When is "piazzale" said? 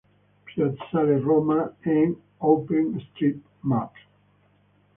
0.45-1.19